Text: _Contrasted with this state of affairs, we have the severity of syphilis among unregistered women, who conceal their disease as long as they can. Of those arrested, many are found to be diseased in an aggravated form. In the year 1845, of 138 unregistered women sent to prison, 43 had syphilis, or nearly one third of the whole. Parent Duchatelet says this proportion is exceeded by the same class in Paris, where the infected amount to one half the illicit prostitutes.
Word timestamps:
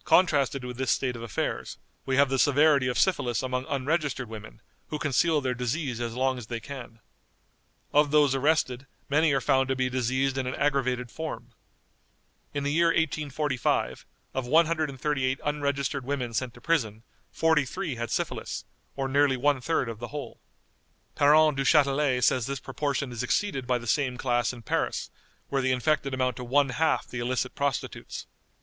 _Contrasted 0.04 0.62
with 0.62 0.76
this 0.76 0.90
state 0.90 1.16
of 1.16 1.22
affairs, 1.22 1.78
we 2.04 2.16
have 2.16 2.28
the 2.28 2.38
severity 2.38 2.86
of 2.86 2.98
syphilis 2.98 3.42
among 3.42 3.64
unregistered 3.66 4.28
women, 4.28 4.60
who 4.88 4.98
conceal 4.98 5.40
their 5.40 5.54
disease 5.54 6.02
as 6.02 6.12
long 6.12 6.36
as 6.36 6.48
they 6.48 6.60
can. 6.60 7.00
Of 7.90 8.10
those 8.10 8.34
arrested, 8.34 8.86
many 9.08 9.32
are 9.32 9.40
found 9.40 9.68
to 9.70 9.74
be 9.76 9.88
diseased 9.88 10.36
in 10.36 10.46
an 10.46 10.54
aggravated 10.56 11.10
form. 11.10 11.52
In 12.52 12.62
the 12.62 12.70
year 12.74 12.88
1845, 12.88 14.04
of 14.34 14.46
138 14.46 15.40
unregistered 15.42 16.04
women 16.04 16.34
sent 16.34 16.52
to 16.52 16.60
prison, 16.60 17.02
43 17.32 17.94
had 17.96 18.10
syphilis, 18.10 18.66
or 18.96 19.08
nearly 19.08 19.38
one 19.38 19.62
third 19.62 19.88
of 19.88 19.98
the 19.98 20.08
whole. 20.08 20.42
Parent 21.14 21.56
Duchatelet 21.56 22.22
says 22.22 22.44
this 22.44 22.60
proportion 22.60 23.12
is 23.12 23.22
exceeded 23.22 23.66
by 23.66 23.78
the 23.78 23.86
same 23.86 24.18
class 24.18 24.52
in 24.52 24.60
Paris, 24.60 25.10
where 25.48 25.62
the 25.62 25.72
infected 25.72 26.12
amount 26.12 26.36
to 26.36 26.44
one 26.44 26.68
half 26.68 27.06
the 27.08 27.20
illicit 27.20 27.54
prostitutes. 27.54 28.26